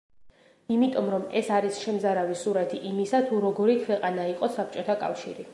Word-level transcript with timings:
იმიტომ 0.75 1.11
რომ 1.15 1.27
ეს 1.41 1.51
არის 1.57 1.77
შემზარავი 1.83 2.39
სურათი 2.45 2.81
იმისა, 2.93 3.23
თუ 3.29 3.45
როგორი 3.47 3.79
ქვეყანა 3.87 4.29
იყო 4.35 4.53
საბჭოთა 4.59 5.01
კავშირი. 5.07 5.49